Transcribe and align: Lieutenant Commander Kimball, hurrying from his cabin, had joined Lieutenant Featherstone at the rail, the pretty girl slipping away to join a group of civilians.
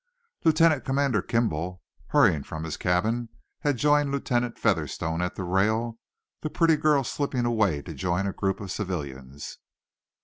Lieutenant 0.43 0.83
Commander 0.83 1.21
Kimball, 1.21 1.83
hurrying 2.07 2.41
from 2.41 2.63
his 2.63 2.75
cabin, 2.75 3.29
had 3.59 3.77
joined 3.77 4.09
Lieutenant 4.11 4.57
Featherstone 4.57 5.21
at 5.21 5.35
the 5.35 5.43
rail, 5.43 5.99
the 6.41 6.49
pretty 6.49 6.75
girl 6.75 7.03
slipping 7.03 7.45
away 7.45 7.83
to 7.83 7.93
join 7.93 8.25
a 8.25 8.33
group 8.33 8.59
of 8.59 8.71
civilians. 8.71 9.59